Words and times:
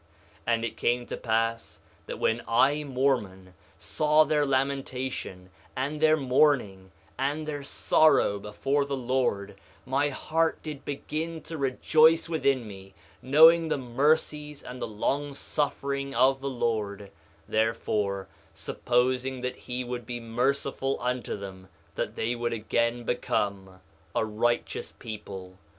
2:12 0.47 0.53
And 0.55 0.65
it 0.65 0.77
came 0.77 1.05
to 1.05 1.15
pass 1.15 1.79
that 2.07 2.17
when 2.17 2.41
I, 2.47 2.83
Mormon, 2.83 3.53
saw 3.77 4.23
their 4.23 4.47
lamentation 4.47 5.51
and 5.75 6.01
their 6.01 6.17
mourning 6.17 6.91
and 7.19 7.47
their 7.47 7.61
sorrow 7.61 8.39
before 8.39 8.83
the 8.83 8.97
Lord, 8.97 9.59
my 9.85 10.09
heart 10.09 10.63
did 10.63 10.83
begin 10.85 11.39
to 11.43 11.55
rejoice 11.55 12.27
within 12.27 12.67
me, 12.67 12.95
knowing 13.21 13.67
the 13.67 13.77
mercies 13.77 14.63
and 14.63 14.81
the 14.81 14.87
long 14.87 15.35
suffering 15.35 16.15
of 16.15 16.41
the 16.41 16.49
Lord, 16.49 17.11
therefore 17.47 18.27
supposing 18.55 19.41
that 19.41 19.55
he 19.55 19.83
would 19.83 20.07
be 20.07 20.19
merciful 20.19 20.97
unto 20.99 21.35
them 21.37 21.67
that 21.93 22.15
they 22.15 22.33
would 22.33 22.53
again 22.53 23.03
become 23.03 23.79
a 24.15 24.25
righteous 24.25 24.93
people. 24.93 25.59